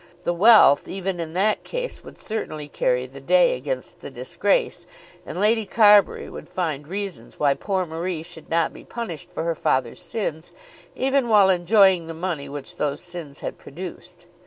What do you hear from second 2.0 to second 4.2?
would certainly carry the day against the